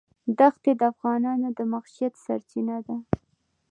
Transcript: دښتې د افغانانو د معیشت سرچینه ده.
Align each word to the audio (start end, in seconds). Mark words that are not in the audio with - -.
دښتې 0.39 0.71
د 0.79 0.81
افغانانو 0.93 1.47
د 1.57 1.59
معیشت 1.71 2.13
سرچینه 2.25 2.77
ده. 2.85 2.95